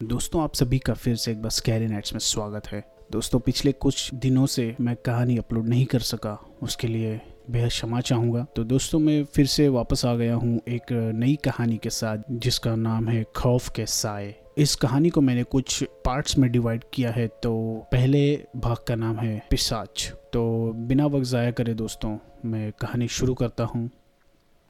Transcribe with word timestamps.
दोस्तों, 0.00 0.42
आप 0.42 0.54
सभी 0.54 0.78
का 0.78 0.92
फिर 0.94 1.16
से 1.16 1.30
एक 1.32 1.40
बार 1.42 1.50
स्कैरी 1.50 1.86
नाइट्स 1.86 2.12
में 2.12 2.18
स्वागत 2.18 2.66
है। 2.66 2.82
दोस्तों, 3.12 3.38
पिछले 3.40 3.72
कुछ 3.74 4.14
दिनों 4.14 4.46
से 4.46 4.74
मैं 4.80 4.94
कहानी 4.96 5.36
अपलोड 5.38 5.66
नहीं 5.68 5.84
कर 5.86 6.00
सका, 6.00 6.32
उसके 6.62 6.86
लिए 6.86 7.20
बेहद 7.50 7.68
क्षमा 7.68 8.00
चाहूँगा। 8.00 8.46
तो 8.56 8.64
दोस्तों, 8.64 8.98
मैं 8.98 9.24
फिर 9.24 9.46
से 9.46 9.68
वापस 9.68 10.04
आ 10.04 10.14
गया 10.14 10.34
हूँ 10.34 10.60
एक 10.68 10.92
नई 11.14 11.36
कहानी 11.44 11.76
के 11.76 11.90
साथ, 11.90 12.18
जिसका 12.30 12.74
नाम 12.76 13.08
है 13.08 13.24
खौफ 13.36 13.68
के 13.68 13.86
साए। 13.86 14.34
इस 14.58 14.74
कहानी 14.76 15.10
को 15.10 15.20
मैंने 15.20 15.42
कुछ 15.42 15.82
पार्ट्स 16.04 16.38
में 16.38 16.50
डिवाइड 16.52 16.84
किया 16.94 17.10
है 17.10 17.28
तो 17.42 17.52
पहले 17.92 18.22
भाग 18.56 18.76
का 18.88 18.94
नाम 18.94 19.18
है 19.18 19.38
पिसाच। 19.50 20.12
तो 20.32 20.72
बिना 20.78 21.06
वक्त 21.06 21.26
ज़ाया 21.26 21.50
करे 21.50 21.74
दोस्तों, 21.74 22.16
मैं 22.44 22.72
कहानी 22.72 23.08
शुरू 23.10 23.34
करता 23.34 23.64
हूँ। 23.64 23.88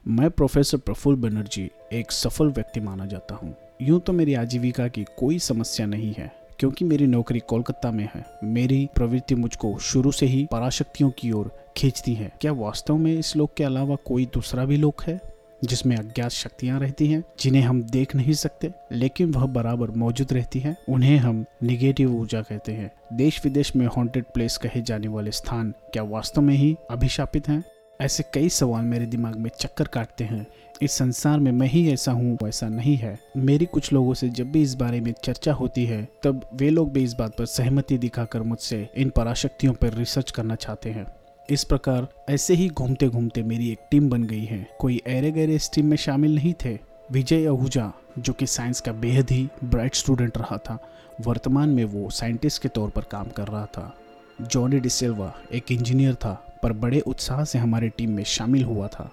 मैं 0.05 0.29
प्रोफेसर 0.29 0.77
प्रफुल्ल 0.77 1.17
बनर्जी, 1.19 1.69
एक 1.93 2.11
सफल 2.11 2.47
व्यक्ति 2.47 2.79
माना 2.79 3.05
जाता 3.05 3.35
हूँ। 3.35 3.55
यूँ 3.81 3.99
तो 3.99 4.13
मेरी 4.13 4.33
आजीविका 4.33 4.87
की 4.87 5.03
कोई 5.17 5.37
समस्या 5.39 5.85
नहीं 5.85 6.13
है, 6.17 6.31
क्योंकि 6.59 6.85
मेरी 6.85 7.05
नौकरी 7.07 7.39
कोलकाता 7.39 7.91
में 7.91 8.07
है। 8.15 8.23
मेरी 8.43 8.89
प्रवृत्ति 8.95 9.35
मुझको 9.35 9.77
शुरू 9.79 10.11
से 10.11 10.25
ही 10.25 10.45
पराशक्तियों 10.51 11.09
की 11.11 11.31
ओर 11.31 11.51
खींचती 11.77 12.13
है। 12.13 12.31
क्या 12.41 12.51
वास्तव 12.51 12.97
में 12.97 13.13
इस 13.13 13.35
लोक 13.35 13.53
के 13.57 13.63
अलावा 13.63 13.95
कोई 14.05 14.25
दूसरा 14.25 14.65
भी 14.65 14.77
लोक 14.77 15.03
है, 15.03 15.19
जिसमें 15.63 15.95
अज्ञात 15.97 16.31
शक्तियाँ 16.31 16.79
रहती 16.79 17.07
हैं, 17.07 17.23
जिन्हें 17.39 17.61
हम 17.61 17.81
देख 17.83 18.15
नहीं 18.15 18.33
सकते, 18.33 18.71
लेकिन 18.91 19.31
वह 19.31 19.45
बराबर 19.45 19.91
मौजूद 19.91 20.33
रहती 20.33 20.59
हैं, 20.59 20.75
उन्हें 20.89 21.17
हम 21.17 21.45
निगेटिव 21.63 22.15
ऊर्जा 22.15 22.41
कहते 22.41 22.71
हैं। 22.71 22.91
देश 23.13 23.43
विदेश 23.43 23.75
में 23.75 23.85
हॉन्टेड 23.87 24.25
प्लेस 24.33 24.57
कहे 24.57 24.81
जाने 24.81 25.07
वाले 25.07 25.31
स्थान 25.31 25.73
क्या 25.93 26.03
वास्तव 26.03 26.41
में 26.41 26.55
ही 26.55 26.75
अभिशापित 26.91 27.47
हैं? 27.49 27.63
ऐसे 28.01 28.23
कई 28.33 28.49
सवाल 28.49 28.85
मेरे 28.85 29.05
दिमाग 29.05 29.35
में 29.35 29.49
चक्कर 29.59 29.87
काटते 29.87 30.23
हैं। 30.23 30.47
इस 30.81 30.91
संसार 30.91 31.39
में 31.39 31.51
मैं 31.51 31.67
ही 31.67 31.93
ऐसा 31.93 32.11
हूँ 32.11 32.37
ऐसा 32.47 32.67
नहीं 32.67 32.97
है। 32.97 33.19
मेरी 33.37 33.65
कुछ 33.65 33.93
लोगों 33.93 34.13
से 34.13 34.29
जब 34.29 34.51
भी 34.51 34.61
इस 34.61 34.75
बारे 34.75 35.01
में 35.01 35.13
चर्चा 35.23 35.53
होती 35.53 35.85
है, 35.85 36.07
तब 36.23 36.49
वे 36.53 36.69
लोग 36.69 36.93
भी 36.93 37.03
इस 37.03 37.13
बात 37.13 37.37
पर 37.37 37.45
सहमति 37.45 37.97
दिखाकर 37.97 38.41
मुझसे 38.41 38.89
इन 38.97 39.09
पराशक्तियों 39.09 39.73
पर 39.73 39.93
रिसर्च 39.93 40.31
करना 40.31 40.55
चाहते 40.55 40.89
हैं। 40.89 41.05
इस 41.49 41.63
प्रकार 41.63 42.07
ऐसे 42.29 42.53
ही 42.53 42.69
घूमते 42.69 43.07
घूमते 43.07 43.43
मेरी 43.43 43.71
एक 43.71 43.79
टीम 43.91 44.09
बन 44.09 44.23
गई 44.23 44.45
है। 44.45 44.67
कोई 44.79 45.01
ऐरे 45.07 45.31
गहरे 45.31 45.55
इस 45.55 45.71
टीम 45.73 45.85
में 45.85 45.97
शामिल 45.97 46.35
नहीं 46.35 46.53
थे। 46.65 46.79
विजय 47.11 47.45
आहूजा, 47.45 47.93
जो 48.19 48.33
कि 48.33 48.47
साइंस 48.47 48.81
का 48.81 48.91
बेहद 48.91 49.31
ही 49.31 49.49
ब्राइट 49.63 49.95
स्टूडेंट 49.95 50.37
रहा 50.37 50.57
था, 50.57 50.79
वर्तमान 51.21 51.69
में 51.69 51.85
वो 51.85 52.09
साइंटिस्ट 52.09 52.61
के 52.61 52.69
तौर 52.69 52.89
पर 52.89 53.01
काम 53.01 53.25
कर 53.25 53.47
रहा 53.47 53.65
था। 53.65 53.97
जॉनी 54.41 54.79
डिसेल्वा 54.79 55.35
एक 55.53 55.71
इंजीनियर 55.71 56.15
था। 56.15 56.47
पर 56.63 56.73
बड़े 56.73 56.99
उत्साह 56.99 57.43
से 57.43 57.59
हमारे 57.59 57.89
टीम 57.89 58.09
में 58.09 58.23
शामिल 58.23 58.63
हुआ 58.63 58.87
था। 58.87 59.11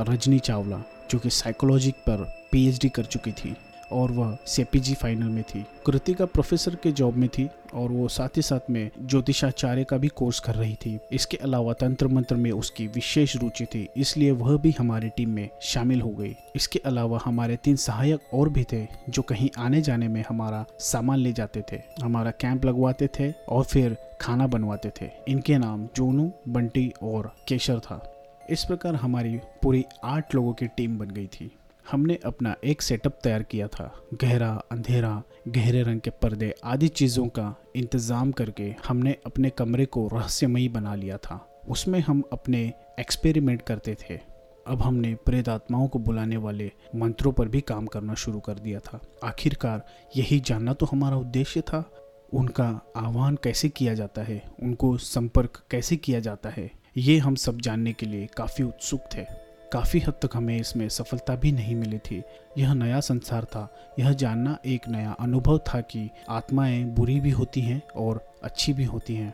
रजनी 0.00 0.38
चावला, 0.38 0.82
जो 1.10 1.18
कि 1.18 1.30
साइकोलॉजी 1.30 1.90
पर 1.90 2.34
पीएचडी 2.52 2.88
कर 2.88 3.04
चुकी 3.04 3.32
थी। 3.32 3.56
और 3.92 4.12
वह 4.12 4.36
सीपीजी 4.46 4.94
फाइनल 4.94 5.28
में 5.28 5.42
थी। 5.44 5.64
कृतिका 5.86 6.24
प्रोफेसर 6.24 6.74
के 6.74 6.92
जॉब 6.92 7.16
में 7.16 7.28
थी 7.28 7.48
और 7.74 7.90
वो 7.90 8.08
साथ 8.08 8.36
ही 8.36 8.42
साथ 8.42 8.70
में 8.70 8.90
ज्योतिषाचार्य 9.00 9.84
का 9.84 9.96
भी 9.96 10.08
कोर्स 10.08 10.40
कर 10.40 10.54
रही 10.54 10.74
थी। 10.76 10.98
इसके 11.12 11.36
अलावा 11.36 11.72
तंत्र 11.72 12.08
मंत्र 12.08 12.36
में 12.36 12.50
उसकी 12.50 12.86
विशेष 12.86 13.36
रुचि 13.36 13.64
थी, 13.64 13.86
इसलिए 13.96 14.30
वह 14.32 14.56
भी 14.56 14.74
हमारी 14.78 15.08
टीम 15.08 15.30
में 15.30 15.48
शामिल 15.62 16.00
हो 16.00 16.10
गई। 16.10 16.34
इसके 16.56 16.78
अलावा 16.84 17.20
हमारे 17.24 17.56
तीन 17.56 17.76
सहायक 17.76 18.34
और 18.34 18.48
भी 18.48 18.64
थे 18.72 18.86
जो 19.08 19.22
कहीं 19.22 19.48
आने 19.58 19.80
जाने 19.82 20.08
में 20.08 20.24
हमारा 20.28 20.64
सामान 20.80 21.18
ले 21.18 21.32
जाते 21.32 21.62
थे, 21.72 21.80
हमारा 22.02 22.30
कैंप 22.30 22.64
लगवाते 22.64 23.08
थे 23.18 23.30
और 23.48 23.64
फिर 23.64 23.96
खाना 24.20 24.46
बनवाते 24.46 24.92
थे। 25.00 25.10
इनके 25.28 25.58
नाम 25.58 25.86
जोनू, 25.96 26.30
बंटी 26.48 26.92
और 27.02 27.32
केशर 27.48 27.78
था। 27.80 28.02
इस 28.50 28.64
प्रकार 28.64 28.94
हमारी 28.94 29.38
पूरी 29.62 29.84
आठ 30.04 30.34
लोगों 30.34 30.52
की 30.52 30.66
टीम 30.66 30.98
बन 30.98 31.10
गई 31.10 31.26
थी। 31.26 31.50
हमने 31.90 32.18
अपना 32.24 32.54
एक 32.64 32.82
सेटअप 32.82 33.18
तैयार 33.24 33.42
किया 33.42 33.68
था। 33.68 34.08
गहरा, 34.14 34.62
अंधेरा, 34.72 35.22
गहरे 35.48 35.82
रंग 35.82 36.00
के 36.00 36.10
पर्दे 36.10 36.54
आदि 36.64 36.88
चीज़ों 36.88 37.26
का 37.26 37.54
इंतज़ाम 37.76 38.32
करके 38.32 38.74
हमने 38.88 39.16
अपने 39.26 39.50
कमरे 39.50 39.86
को 39.86 40.08
रहस्यमयी 40.08 40.68
बना 40.68 40.94
लिया 40.94 41.16
था। 41.16 41.62
उसमें 41.68 42.00
हम 42.00 42.22
अपने 42.32 42.72
एक्सपेरिमेंट 43.00 43.62
करते 43.62 43.94
थे। 43.94 44.20
अब 44.66 44.82
हमने 44.82 45.14
प्रेत 45.14 45.48
आत्माओं 45.48 45.88
को 45.88 45.98
बुलाने 45.98 46.36
वाले 46.36 46.72
मंत्रों 46.94 47.32
पर 47.32 47.48
भी 47.48 47.60
काम 47.60 47.86
करना 47.86 48.14
शुरू 48.14 48.40
कर 48.40 48.54
दिया 48.54 48.80
था। 48.80 49.00
आखिरकार 49.24 49.86
यही 50.16 50.40
जानना 50.40 50.72
तो 50.72 50.86
हमारा 50.86 51.16
उद्देश्य 51.16 51.60
था। 51.60 51.90
उनका 52.32 52.80
आह्वान 52.96 53.36
कैसे 53.36 53.68
किया 53.68 53.94
जाता 53.94 54.22
है? 54.22 54.42
उनको 54.62 54.96
संपर्क 54.96 55.62
कैसे 55.70 55.96
किया 55.96 56.20
जाता 56.20 56.48
है? 56.48 56.70
ये 56.96 57.18
हम 57.18 57.34
सब 57.34 57.60
जानने 57.60 57.92
के 57.92 58.06
लिए 58.06 58.26
काफ़ी 58.26 58.64
उत्सुक 58.64 59.00
थे। 59.16 59.41
काफ़ी 59.72 60.00
हद 60.00 60.14
तक 60.22 60.30
हमें 60.34 60.56
इसमें 60.56 60.88
सफलता 60.88 61.36
भी 61.36 61.52
नहीं 61.52 61.74
मिली 61.74 61.98
थी। 61.98 62.22
यह 62.58 62.72
नया 62.74 63.00
संसार 63.00 63.44
था। 63.44 63.68
यह 63.98 64.12
जानना 64.12 64.56
एक 64.66 64.88
नया 64.88 65.16
अनुभव 65.20 65.58
था 65.58 65.80
कि 65.80 66.08
आत्माएँ 66.28 66.82
बुरी 66.84 67.20
भी 67.20 67.30
होती 67.30 67.60
हैं 67.60 67.80
और 67.96 68.24
अच्छी 68.44 68.72
भी 68.72 68.84
होती 68.84 69.14
हैं। 69.14 69.32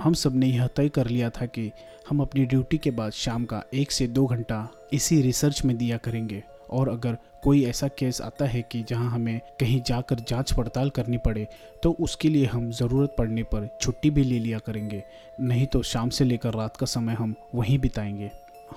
हम 0.00 0.14
सबने 0.14 0.46
यह 0.46 0.66
तय 0.66 0.88
कर 0.88 1.06
लिया 1.06 1.30
था 1.30 1.46
कि 1.46 1.70
हम 2.08 2.20
अपनी 2.20 2.44
ड्यूटी 2.44 2.78
के 2.78 2.90
बाद 2.90 3.12
शाम 3.12 3.44
का 3.44 3.62
एक 3.74 3.92
से 3.92 4.06
दो 4.06 4.26
घंटा 4.26 4.68
इसी 4.92 5.20
रिसर्च 5.22 5.64
में 5.64 5.76
दिया 5.76 5.96
करेंगे। 5.96 6.42
और 6.70 6.88
अगर 6.88 7.16
कोई 7.42 7.64
ऐसा 7.64 7.88
केस 7.88 8.20
आता 8.20 8.44
है 8.44 8.62
कि 8.62 8.82
जहाँ 8.82 9.10
हमें 9.10 9.40
कहीं 9.60 9.80
जाकर 9.82 10.20
जाँच 10.28 10.52
पड़ताल 10.52 10.90
करनी 10.90 11.18
पड़े 11.18 11.46
तो 11.82 11.90
उसके 12.00 12.28
लिए 12.28 12.46
हम 12.46 12.70
ज़रूरत 12.70 13.14
पड़ने 13.18 13.42
पर 13.42 13.68
छुट्टी 13.82 14.10
भी 14.10 14.24
ले 14.24 14.38
लिया 14.38 14.58
करेंगे। 14.58 15.02
नहीं 15.40 15.66
तो 15.66 15.82
शाम 15.82 16.08
से 16.08 16.24
लेकर 16.24 16.54
रात 16.54 16.76
का 16.76 16.86
समय 16.86 17.14
हम 17.14 17.34
वहीं 17.54 17.78
बिताएँगे। 17.78 18.30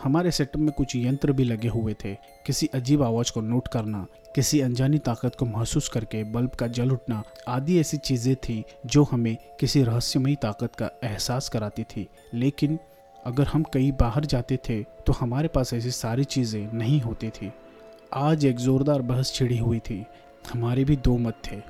हमारे 0.03 0.31
सेटअप 0.31 0.57
में 0.57 0.71
कुछ 0.71 0.95
यंत्र 0.95 1.31
भी 1.31 1.43
लगे 1.43 1.67
हुए 1.67 1.93
थे। 2.03 2.13
किसी 2.45 2.67
अजीब 2.73 3.03
आवाज़ 3.03 3.31
को 3.31 3.41
नोट 3.41 3.67
करना, 3.67 4.05
किसी 4.35 4.59
अनजानी 4.61 4.97
ताकत 4.97 5.35
को 5.35 5.45
महसूस 5.45 5.89
करके 5.89 6.23
बल्ब 6.23 6.49
का 6.49 6.67
जल 6.67 6.91
उठना, 6.91 7.23
आदि 7.47 7.79
ऐसी 7.79 7.97
चीज़ें 7.97 8.35
थी 8.35 8.63
जो 8.85 9.03
हमें 9.03 9.35
किसी 9.59 9.83
रहस्यमयी 9.83 10.35
ताकत 10.35 10.75
का 10.75 10.89
एहसास 11.03 11.49
कराती 11.49 11.83
थी। 11.83 12.07
लेकिन 12.33 12.79
अगर 13.25 13.47
हम 13.47 13.63
कहीं 13.63 13.91
बाहर 13.91 14.25
जाते 14.25 14.57
थे 14.69 14.81
तो 14.83 15.13
हमारे 15.13 15.47
पास 15.47 15.73
ऐसी 15.73 15.91
सारी 15.91 16.23
चीज़ें 16.23 16.71
नहीं 16.73 17.01
होती 17.01 17.29
थी। 17.29 17.51
आज 18.13 18.45
एक 18.45 18.57
ज़ोरदार 18.57 19.01
बहस 19.01 19.33
छिड़ी 19.33 19.57
हुई 19.57 19.79
थी। 19.79 20.05
हमारे 20.53 20.83
भी 20.85 20.95
दो 20.97 21.17
मत 21.17 21.41
थे। 21.45 21.61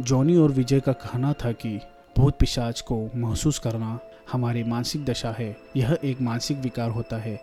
जॉनी 0.00 0.36
और 0.36 0.52
विजय 0.52 0.80
का 0.80 0.92
कहना 0.92 1.32
था 1.34 1.52
कि 1.52 1.78
भूत 2.16 2.38
पिशाच 2.38 2.80
को 2.80 2.98
महसूस 3.14 3.58
करना 3.58 3.98
हमारी 4.32 4.62
मानसिक 4.64 5.04
दशा 5.04 5.30
है। 5.30 5.56
यह 5.76 5.98
एक 6.04 6.20
मानसिक 6.20 6.58
विकार 6.58 6.90
होता 6.90 7.16
है। 7.16 7.38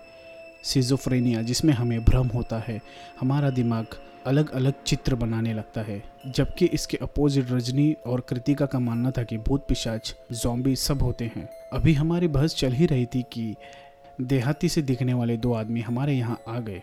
सिजोफ्रेनिया 0.63 1.41
जिसमें 1.41 1.73
हमें 1.73 2.03
भ्रम 2.05 2.27
होता 2.27 2.59
है, 2.59 2.81
हमारा 3.19 3.49
दिमाग 3.49 3.85
अलग 4.25 4.51
अलग 4.51 4.73
चित्र 4.85 5.15
बनाने 5.15 5.53
लगता 5.53 5.81
है। 5.81 6.01
जबकि 6.27 6.65
इसके 6.65 6.97
अपोजिट 6.97 7.51
रजनी 7.51 7.91
और 8.05 8.21
कृतिका 8.21 8.65
का 8.65 8.79
मानना 8.79 9.11
था 9.11 9.23
कि 9.23 9.37
भूत 9.37 9.65
पिशाच 9.67 10.15
जॉम्बी 10.31 10.75
सब 10.75 11.01
होते 11.01 11.25
हैं। 11.25 11.49
अभी 11.73 11.93
हमारी 11.93 12.27
बहस 12.27 12.55
चल 12.55 12.71
ही 12.71 12.85
रही 12.85 13.05
थी 13.05 13.21
कि 13.21 13.55
देहाती 14.21 14.69
से 14.69 14.81
दिखने 14.81 15.13
वाले 15.13 15.37
दो 15.37 15.53
आदमी 15.53 15.81
हमारे 15.81 16.13
यहाँ 16.13 16.39
आ 16.47 16.59
गए। 16.59 16.81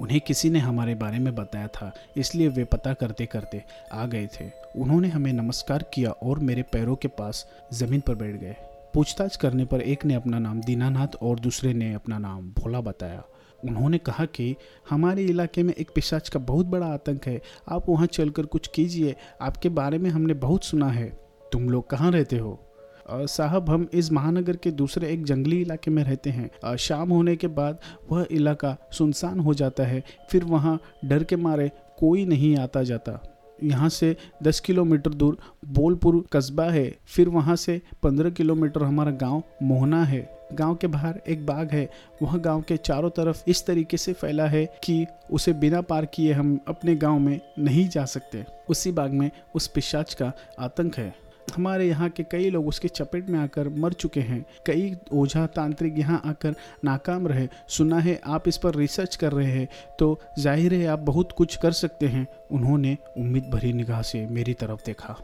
उन्हें 0.00 0.20
किसी 0.20 0.50
ने 0.50 0.58
हमारे 0.58 0.94
बारे 0.94 1.18
में 1.18 1.34
बताया 1.34 1.68
था, 1.68 1.92
इसलिए 2.16 2.48
वे 2.48 2.64
पता 2.64 2.92
करते 2.94 3.26
करते 3.26 3.62
आ 3.92 4.06
गए 4.06 4.26
थे। 4.26 4.50
उन्होंने 4.76 5.08
हमें 5.08 5.32
नमस्कार 5.32 5.84
किया 5.94 6.10
और 6.10 6.38
मेरे 6.38 6.62
पैरों 6.62 6.96
के 6.96 7.08
पास 7.08 7.46
ज़मीन 7.72 8.00
पर 8.00 8.14
बैठ 8.14 8.34
गए। 8.34 8.56
पूछताछ 8.94 9.36
करने 9.36 9.64
पर 9.64 9.80
एक 9.80 10.04
ने 10.04 10.14
अपना 10.14 10.38
नाम 10.38 10.60
दीनानाथ 10.60 11.16
और 11.22 11.38
दूसरे 11.40 11.72
ने 11.74 11.94
अपना 11.94 12.18
नाम 12.18 12.48
भोला 12.48 12.80
बताया। 12.80 13.22
उन्होंने 13.64 13.98
कहा 13.98 14.24
कि 14.24 14.56
हमारे 14.90 15.24
इलाके 15.24 15.62
में 15.62 15.74
एक 15.74 15.90
पिशाच 15.94 16.28
का 16.28 16.38
बहुत 16.38 16.66
बड़ा 16.66 16.86
आतंक 16.86 17.26
है। 17.26 17.40
आप 17.68 17.88
वहाँ 17.88 18.06
चलकर 18.06 18.46
कुछ 18.46 18.66
कीजिए। 18.66 19.14
आपके 19.40 19.68
बारे 19.68 19.98
में 19.98 20.10
हमने 20.10 20.34
बहुत 20.34 20.64
सुना 20.64 20.88
है। 20.88 21.08
तुम 21.52 21.68
लोग 21.68 21.90
कहाँ 21.90 22.10
रहते 22.10 22.38
हो? 22.38 22.68
साहब, 23.10 23.70
हम 23.70 23.88
इस 23.92 24.12
महानगर 24.12 24.56
के 24.56 24.70
दूसरे 24.70 25.08
एक 25.08 25.24
जंगली 25.24 25.60
इलाके 25.60 25.90
में 25.90 26.04
रहते 26.04 26.30
हैं। 26.30 26.76
शाम 26.76 27.10
होने 27.10 27.36
के 27.36 27.46
बाद 27.46 27.78
वह 28.10 28.26
इलाका 28.30 28.76
सुनसान 28.92 29.40
हो 29.40 29.54
जाता 29.54 29.84
है। 29.84 30.02
फिर 30.30 30.44
वहाँ 30.44 30.80
डर 31.04 31.24
के 31.24 31.36
मारे 31.36 31.70
कोई 31.98 32.24
नहीं 32.24 32.56
आता 32.56 32.82
जाता। 32.82 33.31
यहाँ 33.62 33.88
से 33.88 34.16
10 34.42 34.60
किलोमीटर 34.60 35.10
दूर 35.10 35.38
बोलपुर 35.64 36.24
कस्बा 36.32 36.64
है। 36.64 36.98
फिर 37.06 37.28
वहाँ 37.28 37.56
से 37.56 37.80
15 38.02 38.30
किलोमीटर 38.30 38.82
हमारा 38.82 39.10
गाँव 39.10 39.42
मोहना 39.62 40.04
है। 40.04 40.38
गाँव 40.52 40.74
के 40.74 40.86
बाहर 40.86 41.20
एक 41.28 41.46
बाग 41.46 41.70
है। 41.70 41.88
वह 42.22 42.36
गाँव 42.36 42.62
के 42.62 42.76
चारों 42.76 43.10
तरफ़ 43.10 43.42
इस 43.48 43.66
तरीके 43.66 43.96
से 43.96 44.12
फैला 44.12 44.46
है 44.46 44.64
कि 44.84 45.06
उसे 45.30 45.52
बिना 45.52 45.80
पार 45.80 46.06
किए 46.06 46.32
हम 46.32 46.58
अपने 46.68 46.96
गाँव 46.96 47.18
में 47.18 47.40
नहीं 47.58 47.88
जा 47.88 48.04
सकते। 48.04 48.44
उसी 48.70 48.92
बाग 48.92 49.10
में 49.10 49.30
उस 49.54 49.66
पिशाच 49.66 50.14
का 50.14 50.32
आतंक 50.58 50.96
है। 50.96 51.14
हमारे 51.48 51.86
यहाँ 51.88 52.08
के 52.10 52.22
कई 52.22 52.50
लोग 52.50 52.66
उसके 52.68 52.88
चपेट 52.88 53.28
में 53.30 53.38
आकर 53.38 53.68
मर 53.70 53.92
चुके 53.94 54.20
हैं। 54.20 54.44
कई 54.66 54.94
ओझा 55.12 55.46
तांत्रिक 55.48 55.98
यहाँ 55.98 56.20
आकर 56.24 56.54
नाकाम 56.84 57.26
रहे। 57.28 57.48
सुना 57.68 57.98
है, 57.98 58.20
आप 58.26 58.48
इस 58.48 58.56
पर 58.56 58.74
रिसर्च 58.74 59.16
कर 59.16 59.32
रहे 59.32 59.50
हैं 59.50 59.68
तो 59.98 60.18
ज़ाहिर 60.38 60.74
है 60.74 60.86
आप 60.86 60.98
बहुत 61.00 61.32
कुछ 61.32 61.56
कर 61.56 61.72
सकते 61.74 62.06
हैं। 62.08 62.26
उन्होंने 62.50 62.96
उम्मीद 63.18 63.50
भरी 63.52 63.72
निगाह 63.72 64.02
से 64.04 64.26
मेरी 64.28 64.54
तरफ़ 64.54 64.84
देखा। 64.86 65.16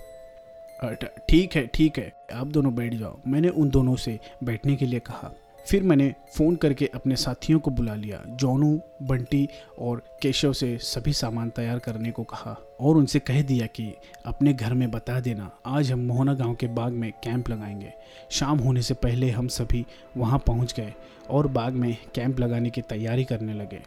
ठीक 1.28 1.56
है 1.56 1.66
ठीक 1.66 1.98
है, 1.98 2.12
आप 2.32 2.46
दोनों 2.46 2.74
बैठ 2.74 2.94
जाओ। 2.94 3.18
मैंने 3.26 3.48
उन 3.50 3.70
दोनों 3.70 3.96
से 3.96 4.18
बैठने 4.44 4.76
के 4.76 4.86
लिए 4.86 5.00
कहा। 5.00 5.32
फिर 5.66 5.82
मैंने 5.82 6.14
फ़ोन 6.36 6.56
करके 6.56 6.90
अपने 6.94 7.16
साथियों 7.16 7.58
को 7.60 7.70
बुला 7.70 7.94
लिया। 7.94 8.22
जोनू, 8.30 8.70
बंटी 9.02 9.48
और 9.78 10.02
केशव 10.22 10.52
से 10.52 10.76
सभी 10.84 11.12
सामान 11.14 11.50
तैयार 11.50 11.78
करने 11.78 12.10
को 12.10 12.22
कहा। 12.24 12.56
और 12.80 12.96
उनसे 12.96 13.18
कह 13.18 13.42
दिया 13.42 13.66
कि 13.66 13.92
अपने 14.26 14.52
घर 14.52 14.74
में 14.74 14.90
बता 14.90 15.20
देना, 15.20 15.50
आज 15.66 15.92
हम 15.92 15.98
मोहना 15.98 16.34
गाँव 16.34 16.54
के 16.54 16.66
बाग 16.66 16.92
में 16.92 17.10
कैंप 17.12 17.48
लगाएँगे। 17.48 17.92
शाम 18.30 18.58
होने 18.58 18.82
से 18.82 18.94
पहले 18.94 19.30
हम 19.30 19.48
सभी 19.48 19.86
वहाँ 20.16 20.38
पहुँच 20.38 20.74
गए 20.74 20.94
और 21.30 21.46
बाग 21.46 21.72
में 21.72 21.96
कैंप 22.14 22.40
लगाने 22.40 22.70
की 22.70 22.82
तैयारी 22.82 23.24
करने 23.24 23.54
लगे। 23.54 23.82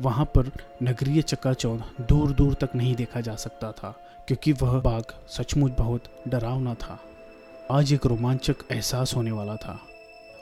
वहाँ 0.00 0.24
पर 0.24 0.50
नगरीय 0.82 1.22
चक्काचौंध 1.22 1.84
दूर 2.08 2.32
दूर 2.32 2.54
तक 2.54 2.70
नहीं 2.74 2.94
देखा 2.94 3.20
जा 3.20 3.34
सकता 3.34 3.72
था, 3.72 3.94
क्योंकि 4.26 4.52
वह 4.52 4.80
बाग 4.80 5.04
सचमुच 5.28 5.72
बहुत 5.78 6.04
डरावना 6.28 6.74
था। 6.74 6.98
आज 7.70 7.92
एक 7.92 8.06
रोमांचक 8.06 8.56
एहसास 8.72 9.16
होने 9.16 9.30
वाला 9.30 9.56
था। 9.56 9.80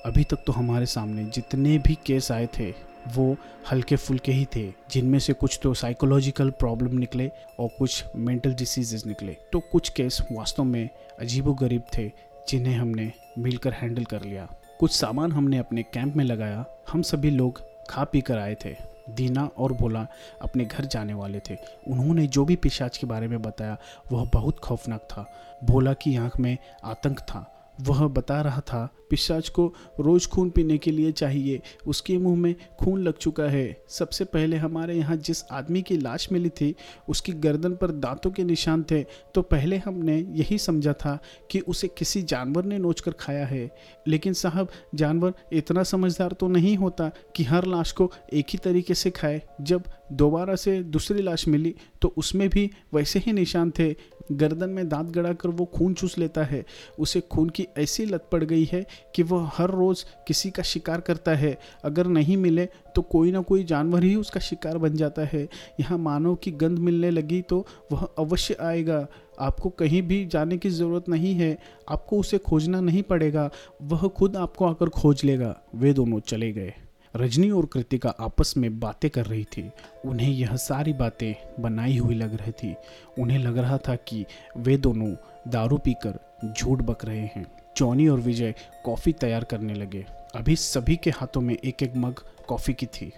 अभी 0.07 0.25
तक 0.25 0.37
तो 0.47 0.53
हमारे 0.53 0.87
सामने 0.87 1.25
जितने 1.25 1.79
भी 1.79 1.99
केस 2.07 2.33
आए 2.33 2.49
थे 2.59 2.90
वो 3.09 3.37
हल्के 3.71 3.97
फुल्के 3.97 4.33
ही 4.33 4.47
थे, 4.57 4.73
जिनमें 4.91 5.19
से 5.19 5.33
कुछ 5.33 5.61
तो 5.63 5.75
साइकोलॉजिकल 5.75 6.51
प्रॉब्लम 6.51 6.99
निकले 6.99 7.31
और 7.59 7.69
कुछ 7.79 8.05
मेंटल 8.17 8.55
डिसीजेज 8.55 9.07
निकले। 9.07 9.37
तो 9.53 9.61
कुछ 9.61 9.89
केस 9.89 10.23
वास्तव 10.33 10.65
में 10.65 10.89
अजीबो 11.21 11.55
गरीब 11.55 11.83
थे, 11.99 12.13
जिन्हें 12.49 12.75
हमने 12.75 13.13
मिलकर 13.39 13.73
हैंडल 13.73 14.05
कर 14.05 14.23
लिया। 14.23 14.49
कुछ 14.81 14.93
सामान 14.93 15.33
हमने 15.33 15.59
अपने 15.59 15.83
कैंप 15.83 16.17
में 16.17 16.25
लगाया। 16.25 16.65
हम 16.93 17.03
सभी 17.03 17.31
लोग 17.31 17.63
खा 17.91 18.05
पी 18.05 18.21
कर 18.21 18.39
आए 18.39 18.57
थे। 18.65 18.77
दीना 19.11 19.51
और 19.59 19.73
भोला 19.73 20.07
अपने 20.43 20.65
घर 20.65 20.85
जाने 20.85 21.15
वाले 21.15 21.41
थे। 21.51 21.57
उन्होंने 21.89 22.27
जो 22.27 22.45
भी 22.45 22.57
पिशाच 22.57 22.99
के 22.99 23.07
बारे 23.07 23.29
में 23.29 23.43
बताया, 23.43 23.79
वह 24.13 24.31
बहुत 24.33 24.59
खौफनाक 24.59 25.01
था। 25.01 25.31
भोला 25.65 25.93
की 25.93 26.17
आँख 26.17 26.41
में 26.41 26.59
आतंक 26.85 27.21
था। 27.21 27.60
वह 27.81 28.07
बता 28.09 28.41
रहा 28.41 28.61
था, 28.61 28.89
पिशाच 29.11 29.49
को 29.49 29.75
रोज 30.01 30.27
खून 30.27 30.51
पीने 30.51 30.79
के 30.79 30.91
लिए 30.91 31.13
चाहिए। 31.13 31.61
उसके 31.87 32.17
मुँह 32.19 32.37
में 32.37 32.55
खून 32.81 33.03
लग 33.03 33.17
चुका 33.17 33.45
है। 33.45 33.85
सबसे 33.89 34.25
पहले 34.25 34.57
हमारे 34.57 34.95
यहाँ 34.95 35.17
जिस 35.17 35.43
आदमी 35.51 35.83
की 35.83 35.97
लाश 35.97 36.29
मिली 36.33 36.49
थी, 36.49 36.75
उसकी 37.09 37.33
गर्दन 37.33 37.75
पर 37.75 37.91
दांतों 37.91 38.31
के 38.31 38.45
निशान 38.45 38.85
थे। 38.91 39.03
तो 39.35 39.43
पहले 39.43 39.77
हमने 39.77 40.17
यही 40.19 40.59
समझा 40.59 40.93
था 40.93 41.19
कि 41.51 41.61
उसे 41.61 41.89
किसी 41.89 42.23
जानवर 42.23 42.65
ने 42.65 42.79
नोच 42.79 43.01
कर 43.01 43.13
खाया 43.13 43.47
है। 43.47 43.71
लेकिन 44.09 44.33
साहब, 44.33 44.69
जानवर 44.95 45.33
इतना 45.53 45.83
समझदार 45.83 46.33
तो 46.33 46.49
नहीं 46.49 46.77
होता 46.77 47.11
कि 47.37 47.45
हर 47.45 47.65
लाश 47.65 47.93
को 47.93 48.11
एक 48.33 48.47
ही 48.51 48.59
तरीके 48.59 48.95
से 48.95 49.11
खाए। 49.11 49.43
जब 49.61 49.83
दोबारा 50.13 50.55
से 50.55 50.83
दूसरी 50.83 51.23
लाश 51.23 51.47
मिली 51.49 51.75
तो 52.03 52.13
उसमें 52.17 52.49
भी 52.49 52.71
वैसे 52.95 53.19
ही 53.19 53.33
निशान 53.33 53.71
थे। 53.71 53.95
गर्दन 54.31 54.71
में 54.71 54.89
दांत 54.89 55.11
गड़ा 55.11 55.33
कर 55.33 55.49
वो 55.49 55.65
खून 55.67 55.95
चूस 55.95 56.17
लेता 56.19 56.45
है। 56.45 56.65
उसे 56.99 57.21
खून 57.21 57.49
की 57.49 57.67
ऐसी 57.79 58.05
लत 58.07 58.29
पड़ 58.33 58.43
गई 58.45 58.65
है 58.65 58.85
कि 59.15 59.23
वह 59.23 59.51
हर 59.55 59.71
रोज़ 59.71 60.05
किसी 60.27 60.51
का 60.51 60.63
शिकार 60.63 61.01
करता 61.01 61.35
है। 61.35 61.57
अगर 61.85 62.07
नहीं 62.07 62.37
मिले 62.37 62.67
तो 62.95 63.03
कोई 63.03 63.33
ना 63.33 63.41
कोई 63.41 63.65
जानवर 63.65 64.05
ही 64.05 64.15
उसका 64.15 64.41
शिकार 64.41 64.79
बन 64.79 64.97
जाता 64.97 65.23
है। 65.23 65.49
यहाँ 65.81 65.99
मानव 65.99 66.35
की 66.35 66.51
गंध 66.51 66.79
मिलने 66.79 67.11
लगी 67.11 67.41
तो 67.43 67.67
वह 67.93 68.09
अवश्य 68.19 68.57
आएगा। 68.61 69.07
आपको 69.41 69.69
कहीं 69.71 70.03
भी 70.03 70.25
जाने 70.27 70.59
की 70.59 70.71
ज़रूरत 70.71 71.09
नहीं 71.09 71.35
है। 71.35 71.57
आपको 71.89 72.19
उसे 72.19 72.39
खोजना 72.39 72.81
नहीं 72.81 73.03
पड़ेगा। 73.03 73.51
वह 73.83 74.09
खुद 74.09 74.37
आपको 74.37 74.67
आकर 74.67 74.89
खोज 74.89 75.25
लेगा। 75.25 75.57
वे 75.75 75.93
दोनों 75.93 76.21
चले 76.21 76.53
गए। 76.53 76.73
रजनी 77.17 77.51
और 77.51 77.67
कृतिका 77.67 78.11
आपस 78.11 78.55
में 78.57 78.81
बातें 78.81 79.11
कर 79.11 79.27
रही 79.27 79.45
थी। 79.45 79.71
उन्हें 80.05 80.31
यह 80.31 80.57
सारी 80.57 80.93
बातें 80.93 81.63
बनाई 81.63 81.97
हुई 81.97 82.15
लग 82.15 82.35
रही 82.35 82.53
थी। 82.53 82.77
उन्हें 83.19 83.39
लग 83.39 83.59
रहा 83.59 83.79
था 83.79 83.97
कि 83.97 84.27
वे 84.57 84.77
दोनों 84.77 85.15
दारू 85.49 85.79
पीकर 85.79 86.19
झूठ 86.59 86.79
बक 86.79 87.05
रहे 87.05 87.21
हैं। 87.21 87.53
जॉनी 87.77 88.09
और 88.09 88.21
विजय 88.21 88.55
कॉफ़ी 88.85 89.13
तैयार 89.13 89.45
करने 89.45 89.75
लगे। 89.75 90.07
अभी 90.35 90.57
सभी 90.57 90.97
के 90.97 91.11
हाथों 91.11 91.41
में 91.41 91.57
एक 91.65 91.83
एक 91.83 91.93
मग 91.97 92.15
कॉफ़ी 92.49 92.75
की 92.75 92.87
थी। 92.87 93.13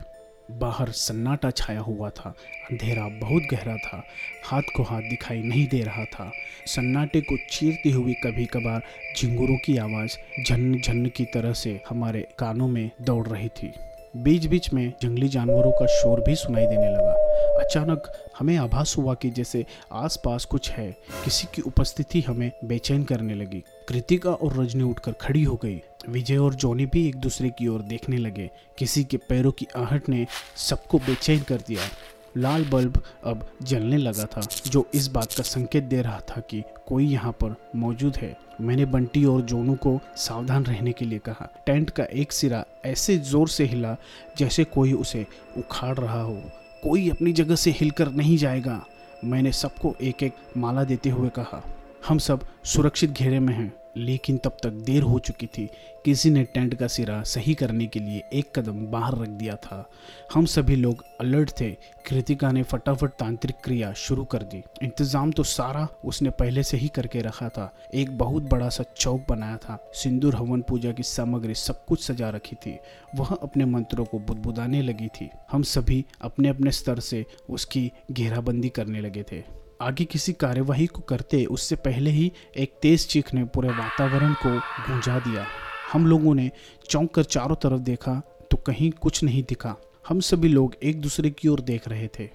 बाहर 0.58 0.90
सन्नाटा 0.90 1.50
छाया 1.50 1.80
हुआ 1.80 2.10
था। 2.10 2.34
अंधेरा 2.70 3.08
बहुत 3.08 3.42
गहरा 3.50 3.76
था। 3.76 4.04
हाथ 4.44 4.62
को 4.76 4.82
हाथ 4.82 5.00
दिखाई 5.00 5.42
नहीं 5.42 5.68
दे 5.68 5.80
रहा 5.80 6.04
था। 6.04 6.32
सन्नाटे 6.66 7.20
को 7.20 7.36
चीरती 7.50 7.90
हुई 7.90 8.12
कभी 8.12 8.44
कभार 8.44 8.82
झिंगुरों 9.18 9.56
की 9.56 9.76
आवाज़ 9.76 10.16
झन्न 10.48 10.80
झन्न 10.80 11.06
की 11.06 11.24
तरह 11.24 11.52
से 11.52 11.80
हमारे 11.88 12.28
कानों 12.38 12.68
में 12.68 12.90
दौड़ 13.00 13.28
रही 13.28 13.48
थी। 13.48 13.72
बीच 14.16 14.46
बीच 14.46 14.72
में 14.72 14.92
जंगली 15.02 15.28
जानवरों 15.28 15.72
का 15.72 15.86
शोर 15.86 16.20
भी 16.20 16.34
सुनाई 16.34 16.66
देने 16.66 16.90
लगा। 16.90 17.12
अचानक 17.64 18.12
हमें 18.38 18.56
आभास 18.56 18.94
हुआ 18.98 19.14
कि 19.14 19.30
जैसे 19.30 19.66
आसपास 19.92 20.44
कुछ 20.44 20.70
है, 20.70 20.96
किसी 21.24 21.46
की 21.54 21.62
उपस्थिति 21.62 22.20
हमें 22.20 22.52
बेचैन 22.64 23.04
करने 23.04 23.34
लगी। 23.34 23.64
कृतिका 23.88 24.30
और 24.30 24.64
रजनी 24.64 24.82
उठकर 24.82 25.12
खड़ी 25.12 25.42
हो 25.42 25.56
गई। 25.56 25.82
विजय 26.08 26.36
और 26.36 26.54
जॉनी 26.54 26.86
भी 26.86 27.06
एक 27.08 27.16
दूसरे 27.16 27.50
की 27.50 27.68
ओर 27.68 27.82
देखने 27.82 28.16
लगे। 28.16 28.50
किसी 28.78 29.04
के 29.04 29.16
पैरों 29.18 29.52
की 29.52 29.66
आहट 29.76 30.08
ने 30.08 30.26
सबको 30.58 30.98
बेचैन 30.98 31.40
कर 31.40 31.62
दिया। 31.68 31.88
लाल 32.36 32.64
बल्ब 32.64 33.02
अब 33.24 33.46
जलने 33.62 33.96
लगा 33.96 34.24
था, 34.26 34.40
जो 34.66 34.86
इस 34.94 35.06
बात 35.06 35.32
का 35.32 35.42
संकेत 35.42 35.84
दे 35.84 36.00
रहा 36.02 36.20
था 36.28 36.40
कि 36.40 36.62
कोई 36.86 37.06
यहाँ 37.06 37.32
पर 37.32 37.54
मौजूद 37.76 38.16
है। 38.16 38.36
मैंने 38.60 38.84
बंटी 38.86 39.24
और 39.24 39.40
जोनू 39.42 39.74
को 39.74 39.98
सावधान 40.16 40.64
रहने 40.64 40.92
के 40.92 41.04
लिए 41.04 41.18
कहा। 41.18 41.48
टेंट 41.66 41.90
का 41.90 42.04
एक 42.04 42.32
सिरा 42.32 42.64
ऐसे 42.84 43.16
ज़ोर 43.18 43.48
से 43.48 43.64
हिला 43.64 43.96
जैसे 44.38 44.64
कोई 44.64 44.92
उसे 44.92 45.26
उखाड़ 45.58 45.96
रहा 45.98 46.20
हो। 46.22 46.40
कोई 46.82 47.08
अपनी 47.10 47.32
जगह 47.32 47.56
से 47.56 47.70
हिलकर 47.70 48.10
नहीं 48.12 48.36
जाएगा। 48.36 48.80
मैंने 49.24 49.52
सबको 49.52 49.94
एक 50.02 50.22
एक 50.22 50.34
माला 50.56 50.84
देते 50.84 51.10
हुए 51.10 51.28
कहा, 51.28 51.62
हम 52.08 52.18
सब 52.18 52.46
सुरक्षित 52.64 53.10
घेरे 53.10 53.40
में 53.40 53.54
हैं। 53.54 53.72
लेकिन 53.96 54.36
तब 54.36 54.56
तक 54.62 54.72
देर 54.84 55.02
हो 55.02 55.18
चुकी 55.18 55.46
थी 55.46 55.68
किसी 56.04 56.30
ने 56.30 56.42
टेंट 56.44 56.74
का 56.74 56.86
सिरा 56.86 57.22
सही 57.22 57.54
करने 57.54 57.86
के 57.86 58.00
लिए 58.00 58.22
एक 58.32 58.50
कदम 58.56 58.86
बाहर 58.86 59.16
रख 59.18 59.28
दिया 59.28 59.56
था। 59.56 59.84
हम 60.34 60.46
सभी 60.46 60.76
लोग 60.76 61.04
अलर्ट 61.20 61.50
थे। 61.60 61.70
कृतिका 62.06 62.50
ने 62.52 62.62
फटाफट 62.62 63.10
तांत्रिक 63.10 63.56
क्रिया 63.64 63.92
शुरू 63.96 64.24
कर 64.24 64.42
दी। 64.44 64.62
इंतज़ाम 64.82 65.32
तो 65.32 65.42
सारा 65.42 65.86
उसने 66.04 66.30
पहले 66.32 66.62
से 66.62 66.76
ही 66.76 66.88
करके 66.88 67.20
रखा 67.20 67.48
था। 67.48 67.70
एक 67.94 68.16
बहुत 68.18 68.42
बड़ा 68.42 68.68
सा 68.68 68.84
चौक 68.96 69.26
बनाया 69.28 69.56
था। 69.58 69.78
सिंदूर 69.94 70.34
हवन 70.34 70.62
पूजा 70.62 70.92
की 70.92 71.02
सामग्री 71.02 71.54
सब 71.54 71.84
कुछ 71.84 72.04
सजा 72.04 72.30
रखी 72.30 72.56
थी। 72.56 72.78
वह 73.16 73.34
अपने 73.34 73.64
मंत्रों 73.66 74.04
को 74.04 74.18
बुदबुदाने 74.18 74.82
लगी 74.82 75.08
थी। 75.10 75.30
हम 75.52 75.62
सभी 75.68 76.04
अपने 76.22 76.48
अपने 76.48 76.70
स्तर 76.72 77.00
से 77.00 77.24
उसकी 77.50 77.90
घेराबंदी 78.10 78.68
करने 78.68 79.00
लगे 79.00 79.24
थे। 79.32 79.42
आगे 79.82 80.04
किसी 80.04 80.32
कार्यवाही 80.32 80.86
को 80.86 81.00
करते 81.00 81.44
उससे 81.44 81.76
पहले 81.76 82.10
ही 82.10 82.32
एक 82.56 82.78
तेज 82.82 83.08
चीख 83.08 83.34
ने 83.34 83.44
पूरे 83.44 83.68
वातावरण 83.68 84.32
को 84.32 84.50
गूंजा 84.58 85.18
दिया। 85.18 85.46
हम 85.92 86.06
लोगों 86.06 86.34
ने 86.34 86.50
चौंक 86.90 87.14
कर 87.14 87.24
चारों 87.24 87.56
तरफ़ 87.56 87.80
देखा 87.80 88.22
तो 88.50 88.56
कहीं 88.56 88.90
कुछ 88.90 89.22
नहीं 89.22 89.42
दिखा। 89.42 89.76
हम 90.08 90.20
सभी 90.20 90.48
लोग 90.48 90.74
एक 90.82 91.00
दूसरे 91.00 91.30
की 91.30 91.48
ओर 91.48 91.60
देख 91.60 91.88
रहे 91.88 92.08
थे। 92.08 92.26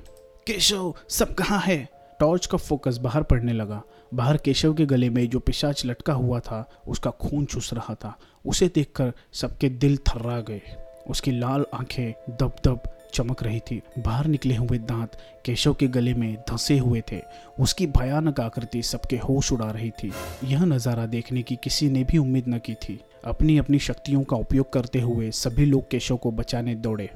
केशव, 0.47 0.95
सब 1.09 1.33
कहाँ 1.33 1.59
है? 1.59 1.89
टॉर्च 2.19 2.45
का 2.45 2.57
फोकस 2.57 2.97
बाहर 2.97 3.23
पड़ने 3.23 3.53
लगा। 3.53 3.83
बाहर 4.13 4.37
केशव 4.37 4.73
के 4.73 4.85
गले 4.85 5.09
में 5.09 5.29
जो 5.29 5.39
पिशाच 5.39 5.85
लटका 5.85 6.13
हुआ 6.13 6.39
था, 6.39 6.69
उसका 6.87 7.11
खून 7.11 7.45
चूस 7.45 7.73
रहा 7.73 7.95
था। 7.95 8.17
उसे 8.45 8.71
देखकर 8.75 9.13
सबके 9.33 9.69
दिल 9.69 9.97
थर्रा 9.97 10.39
गए। 10.41 10.61
उसकी 11.09 11.31
लाल 11.31 11.65
आँखें 11.73 12.37
दब 12.37 12.55
दब 12.63 12.96
चमक 13.17 13.43
रही 13.43 13.59
थी। 13.61 13.81
बाहर 13.99 14.27
निकले 14.27 14.55
हुए 14.55 14.77
दांत 14.79 15.17
केशव 15.45 15.73
के 15.73 15.87
गले 15.87 16.13
में 16.13 16.33
धंसे 16.49 16.77
हुए 16.77 17.01
थे। 17.11 17.21
उसकी 17.59 17.87
भयानक 17.89 18.39
आकृति 18.39 18.81
सबके 18.83 19.17
होश 19.19 19.51
उड़ा 19.51 19.69
रही 19.71 19.91
थी। 19.93 20.11
यह 20.43 20.65
नज़ारा 20.65 21.05
देखने 21.05 21.41
की 21.41 21.55
किसी 21.55 21.89
ने 21.89 22.03
भी 22.03 22.17
उम्मीद 22.17 22.47
न 22.47 22.59
की 22.59 22.73
थी। 22.73 22.99
अपनी 23.25 23.57
अपनी 23.57 23.79
शक्तियों 23.79 24.23
का 24.23 24.37
उपयोग 24.37 24.71
करते 24.73 24.99
हुए 25.01 25.31
सभी 25.33 25.65
लोग 25.65 25.89
केशव 25.89 26.17
को 26.17 26.31
बचाने 26.31 26.75
दौड़े। 26.75 27.09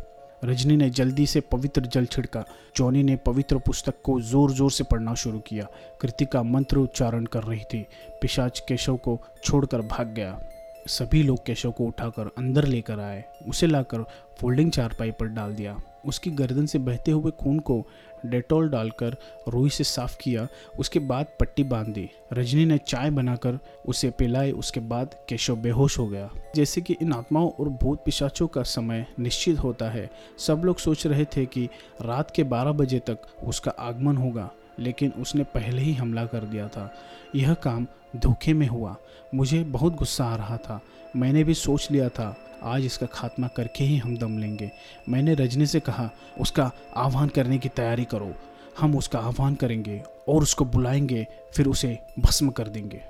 रजनी 0.43 0.75
ने 0.77 0.89
जल्दी 0.89 1.25
से 1.25 1.39
पवित्र 1.41 1.81
जल 1.85 2.05
छिड़का। 2.05 2.43
जॉनी 2.77 3.03
ने 3.03 3.15
पवित्र 3.15 3.57
पुस्तक 3.57 4.01
को 4.03 4.19
ज़ोर 4.21 4.51
ज़ोर 4.51 4.71
से 4.71 4.83
पढ़ना 4.83 5.13
शुरू 5.13 5.39
किया। 5.39 5.67
कृतिका 6.01 6.41
मंत्र 6.43 6.77
उच्चारण 6.77 7.25
कर 7.25 7.43
रही 7.43 7.63
थी। 7.63 7.85
पिशाच 8.21 8.63
केशव 8.67 8.97
को 8.97 9.19
छोड़कर 9.43 9.81
भाग 9.81 10.07
गया। 10.07 10.39
सभी 10.87 11.21
लोग 11.23 11.45
केशव 11.45 11.71
को 11.71 11.85
उठाकर 11.85 12.31
अंदर 12.37 12.67
लेकर 12.67 12.99
आए। 12.99 13.23
उसे 13.47 13.67
लाकर 13.67 14.05
फोल्डिंग 14.39 14.71
चारपाई 14.71 15.11
पर 15.11 15.27
डाल 15.27 15.53
दिया। 15.55 15.77
उसकी 16.05 16.31
गर्दन 16.31 16.65
से 16.65 16.79
बहते 16.79 17.11
हुए 17.11 17.31
खून 17.31 17.59
को 17.59 17.85
डेटॉल 18.25 18.69
डालकर 18.69 19.15
रुई 19.47 19.69
से 19.69 19.83
साफ़ 19.83 20.17
किया, 20.21 20.47
उसके 20.79 20.99
बाद 20.99 21.27
पट्टी 21.39 21.63
बाँध। 21.63 21.87
दी 21.87 22.09
रजनी 22.33 22.65
ने 22.65 22.77
चाय 22.77 23.09
बनाकर 23.09 23.59
उसे 23.85 24.09
पिलाई 24.09 24.51
उसके 24.51 24.79
बाद 24.79 25.15
केशव 25.29 25.55
बेहोश 25.55 25.97
हो 25.99 26.07
गया। 26.07 26.29
जैसे 26.55 26.81
कि 26.81 26.95
इन 27.01 27.13
आत्माओं 27.13 27.49
और 27.49 27.69
भूत 27.69 28.03
पिशाचों 28.05 28.47
का 28.47 28.63
समय 28.63 29.05
निश्चित 29.19 29.59
होता 29.59 29.89
है। 29.89 30.09
सब 30.37 30.61
लोग 30.65 30.77
सोच 30.77 31.07
रहे 31.07 31.25
थे 31.25 31.45
कि 31.45 31.69
रात 32.01 32.31
के 32.31 32.43
12 32.43 32.71
बजे 32.71 32.99
तक 32.99 33.21
उसका 33.43 33.71
आगमन 33.71 34.17
होगा, 34.17 34.49
लेकिन 34.79 35.11
उसने 35.11 35.43
पहले 35.43 35.81
ही 35.81 35.93
हमला 35.93 36.25
कर 36.25 36.39
दिया 36.39 36.67
था। 36.67 36.91
यह 37.35 37.53
काम 37.53 37.87
धोखे 38.15 38.53
में 38.53 38.67
हुआ। 38.67 38.95
मुझे 39.35 39.63
बहुत 39.63 39.95
गुस्सा 39.95 40.25
आ 40.25 40.35
रहा 40.35 40.57
था। 40.57 40.81
मैंने 41.15 41.43
भी 41.43 41.53
सोच 41.53 41.91
लिया 41.91 42.09
था, 42.09 42.37
आज 42.63 42.85
इसका 42.85 43.05
खात्मा 43.05 43.47
करके 43.47 43.83
ही 43.83 43.97
हम 43.97 44.17
दम 44.17 44.37
लेंगे। 44.37 44.71
मैंने 45.09 45.33
रजनी 45.33 45.65
से 45.65 45.79
कहा, 45.79 46.09
उसका 46.39 46.71
आह्वान 46.95 47.27
करने 47.27 47.57
की 47.57 47.69
तैयारी 47.69 48.05
करो। 48.05 48.35
हम 48.79 48.97
उसका 48.97 49.19
आह्वान 49.19 49.55
करेंगे 49.55 50.03
और 50.27 50.41
उसको 50.41 50.65
बुलाएँगे, 50.65 51.27
फिर 51.53 51.67
उसे 51.67 51.99
भस्म 52.19 52.49
कर 52.49 52.67
देंगे। 52.67 53.01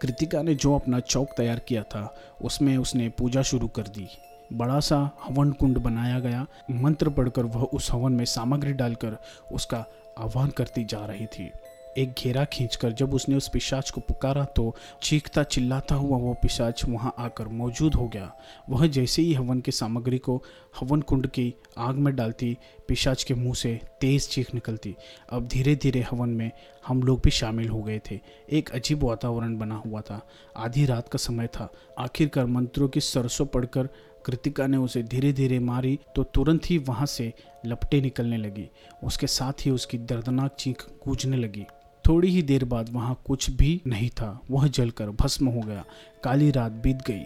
कृतिका 0.00 0.42
ने 0.42 0.54
जो 0.54 0.74
अपना 0.74 1.00
चौक 1.00 1.28
तैयार 1.36 1.58
किया 1.58 1.82
था, 1.82 2.14
उसमें 2.42 2.76
उसने 2.76 3.08
पूजा 3.08 3.42
शुरू 3.42 3.68
कर 3.68 3.82
दी। 3.82 4.08
बड़ा 4.52 4.80
सा 4.80 5.10
हवन 5.24 5.52
कुंड 5.52 5.78
बनाया 5.78 6.20
गया। 6.20 6.46
मंत्र 6.70 7.08
पढ़कर 7.08 7.44
वह 7.44 7.62
उस 7.62 7.92
हवन 7.92 8.12
में 8.12 8.24
सामग्री 8.24 8.72
डालकर 8.72 9.16
उसका 9.52 9.86
आह्वान 10.18 10.48
करती 10.48 10.84
जा 10.84 11.06
रही 11.06 11.26
थी। 11.26 11.52
एक 11.98 12.12
घेरा 12.12 12.44
खींचकर 12.44 12.92
जब 12.92 13.14
उसने 13.14 13.34
उस 13.34 13.48
पिशाच 13.48 13.90
को 13.90 14.00
पुकारा 14.00 14.44
तो 14.44 14.74
चीखता 15.02 15.42
चिल्लाता 15.42 15.94
हुआ 15.94 16.18
वो 16.18 16.34
पिशाच 16.34 16.84
वहाँ 16.84 17.14
आकर 17.18 17.48
मौजूद 17.48 17.94
हो 17.94 18.08
गया। 18.08 18.32
वह 18.70 18.86
जैसे 18.86 19.22
ही 19.22 19.34
हवन 19.34 19.60
की 19.60 19.72
सामग्री 19.72 20.18
को 20.18 20.42
हवन 20.80 21.00
कुंड 21.00 21.26
की 21.26 21.54
आग 21.78 21.96
में 21.96 22.14
डालती, 22.16 22.56
पिशाच 22.88 23.24
के 23.24 23.34
मुँह 23.34 23.54
से 23.54 23.80
तेज 24.00 24.28
चीख 24.28 24.54
निकलती। 24.54 24.94
अब 25.30 25.46
धीरे 25.48 25.74
धीरे 25.76 26.00
हवन 26.00 26.28
में 26.28 26.50
हम 26.86 27.02
लोग 27.02 27.20
भी 27.24 27.30
शामिल 27.30 27.68
हो 27.68 27.82
गए 27.82 28.00
थे। 28.10 28.20
एक 28.50 28.70
अजीब 28.70 29.02
वातावरण 29.04 29.56
बना 29.58 29.74
हुआ 29.74 30.00
था। 30.00 30.20
आधी 30.56 30.86
रात 30.86 31.08
का 31.08 31.16
समय 31.16 31.46
था। 31.46 31.68
आखिरकार 31.98 32.46
मंत्रों 32.46 32.88
की 32.88 33.00
सरसों 33.00 33.46
पढ़कर 33.46 33.88
कृतिका 34.26 34.66
ने 34.66 34.76
उसे 34.76 35.02
धीरे 35.02 35.32
धीरे 35.32 35.58
मारी 35.58 35.98
तो 36.16 36.22
तुरंत 36.24 36.70
ही 36.70 36.78
वहाँ 36.78 37.06
से 37.06 37.32
लपटे 37.66 38.00
निकलने 38.00 38.36
लगी। 38.36 38.68
उसके 39.04 39.26
साथ 39.26 39.66
ही 39.66 39.70
उसकी 39.70 39.98
दर्दनाक 39.98 40.56
चीख 40.58 40.86
गूंजने 41.06 41.36
लगी। 41.36 41.64
थोड़ी 42.08 42.28
ही 42.28 42.42
देर 42.42 42.64
बाद 42.64 42.90
वहाँ 42.90 43.20
कुछ 43.24 43.50
भी 43.50 43.82
नहीं 43.86 44.10
था। 44.10 44.40
वह 44.50 44.66
जलकर 44.66 45.10
भस्म 45.10 45.46
हो 45.46 45.60
गया। 45.60 45.84
काली 46.24 46.50
रात 46.50 46.72
बीत 46.72 46.96
गई। 46.96 47.24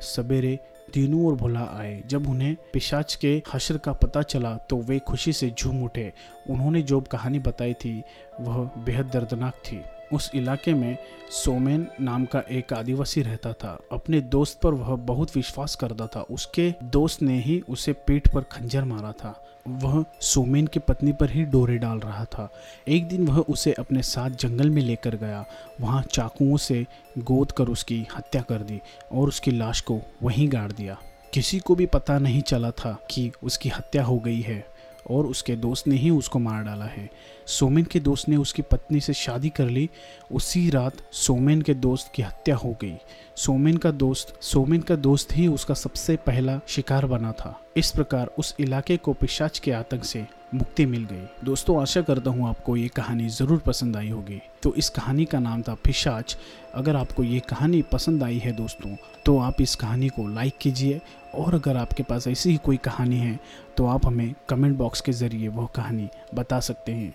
सवेरे 0.00 0.58
दीनू 0.94 1.28
और 1.28 1.34
भोला 1.34 1.60
आए। 1.60 2.02
जब 2.06 2.28
उन्हें 2.28 2.56
पिशाच 2.72 3.14
के 3.14 3.42
हशर 3.54 3.78
का 3.78 3.92
पता 3.92 4.22
चला 4.22 4.56
तो 4.56 4.76
वे 4.76 4.98
खुशी 4.98 5.32
से 5.32 5.50
झूम 5.50 5.84
उठे। 5.84 6.12
उन्होंने 6.50 6.82
जो 6.82 7.00
कहानी 7.00 7.38
बताई 7.38 7.74
थी, 7.74 8.02
वह 8.40 8.70
बेहद 8.84 9.06
दर्दनाक 9.06 9.54
थी। 9.54 9.82
उस 10.14 10.30
इलाके 10.34 10.74
में 10.74 10.96
सोमेन 11.30 11.86
नाम 12.00 12.24
का 12.24 12.42
एक 12.50 12.72
आदिवासी 12.72 13.22
रहता 13.22 13.52
था। 13.52 13.78
अपने 13.92 14.20
दोस्त 14.20 14.60
पर 14.60 14.74
वह 14.74 14.96
बहुत 14.96 15.36
विश्वास 15.36 15.74
करता 15.74 16.06
था। 16.06 16.20
उसके 16.20 16.74
दोस्त 16.84 17.22
ने 17.22 17.38
ही 17.40 17.62
उसे 17.68 17.92
पीठ 17.92 18.34
पर 18.34 18.40
खंजर 18.40 18.84
मारा 18.84 19.12
था। 19.12 19.40
वह 19.68 20.04
सोमेन 20.20 20.66
की 20.66 20.80
पत्नी 20.80 21.12
पर 21.12 21.30
ही 21.30 21.44
डोरे 21.44 21.78
डाल 21.78 21.98
रहा 21.98 22.24
था। 22.24 22.50
एक 22.88 23.08
दिन 23.08 23.26
वह 23.26 23.38
उसे 23.38 23.72
अपने 23.72 24.02
साथ 24.02 24.30
जंगल 24.30 24.70
में 24.70 24.82
लेकर 24.82 25.16
गया। 25.16 25.44
वहाँ 25.80 26.02
चाकुओं 26.02 26.56
से 26.56 26.86
गोद 27.18 27.52
कर 27.52 27.64
उसकी 27.64 28.06
हत्या 28.16 28.42
कर 28.42 28.58
दी 28.58 28.80
और 29.12 29.28
उसकी 29.28 29.50
लाश 29.50 29.80
को 29.80 30.00
वहीं 30.22 30.52
गाड़ 30.52 30.72
दिया। 30.72 30.98
किसी 31.32 31.58
को 31.58 31.74
भी 31.74 31.86
पता 31.86 32.18
नहीं 32.18 32.42
चला 32.42 32.70
था 32.70 33.06
कि 33.10 33.32
उसकी 33.42 33.68
हत्या 33.68 34.04
हो 34.04 34.18
गई 34.18 34.40
है। 34.40 34.73
और 35.10 35.26
उसके 35.26 35.56
दोस्त 35.56 35.86
ने 35.86 35.96
ही 35.96 36.10
उसको 36.10 36.38
मार 36.38 36.62
डाला 36.62 36.84
है। 36.84 37.10
सोमेन 37.46 37.84
के 37.84 38.00
दोस्त 38.00 38.28
ने 38.28 38.36
उसकी 38.36 38.62
पत्नी 38.62 39.00
से 39.00 39.12
शादी 39.12 39.48
कर 39.48 39.64
ली। 39.64 39.90
उसी 40.32 40.70
रात 40.70 40.92
सोमेन 41.12 41.62
के 41.62 41.74
दोस्त 41.74 42.12
की 42.14 42.22
हत्या 42.22 42.56
हो 42.56 42.76
गई। 42.80 42.94
सोमेन 43.36 43.76
का 43.76 43.90
दोस्त, 43.90 44.42
सोमेन 44.42 44.80
का 44.80 44.96
दोस्त 44.96 45.36
ही 45.36 45.46
उसका 45.46 45.74
सबसे 45.74 46.16
पहला 46.16 46.60
शिकार 46.66 47.06
बना 47.06 47.32
था। 47.32 47.60
इस 47.76 47.90
प्रकार 47.90 48.26
उस 48.26 48.54
इलाके 48.60 48.96
को 48.96 49.12
पिशाच 49.12 49.58
के 49.58 49.72
आतंक 49.72 50.04
से 50.04 50.26
मुक्ति 50.54 50.84
मिल 50.86 51.04
गई। 51.04 51.44
दोस्तों, 51.44 51.80
आशा 51.82 52.00
करता 52.02 52.30
हूँ 52.30 52.48
आपको 52.48 52.76
ये 52.76 52.88
कहानी 52.88 53.28
ज़रूर 53.28 53.58
पसंद 53.58 53.96
आई 53.96 54.08
होगी। 54.08 54.40
तो 54.62 54.74
इस 54.74 54.88
कहानी 54.90 55.24
का 55.24 55.38
नाम 55.40 55.62
था 55.62 55.74
पिशाच। 55.84 56.36
अगर 56.74 56.96
आपको 56.96 57.24
ये 57.24 57.40
कहानी 57.40 57.82
पसंद 57.82 58.22
आई 58.22 58.38
है 58.38 58.52
दोस्तों 58.52 58.94
तो 59.26 59.38
आप 59.38 59.60
इस 59.60 59.74
कहानी 59.74 60.08
को 60.08 60.26
लाइक 60.28 60.58
कीजिए 60.60 61.00
और 61.34 61.54
अगर 61.54 61.76
आपके 61.76 62.02
पास 62.02 62.26
ऐसी 62.28 62.50
ही 62.50 62.56
कोई 62.56 62.76
कहानी 62.84 63.18
है 63.18 63.38
तो 63.76 63.86
आप 63.86 64.06
हमें 64.06 64.34
कमेंट 64.48 64.76
बॉक्स 64.78 65.00
के 65.00 65.12
ज़रिए 65.12 65.48
वह 65.48 65.68
कहानी 65.76 66.08
बता 66.34 66.60
सकते 66.60 66.92
हैं। 66.92 67.14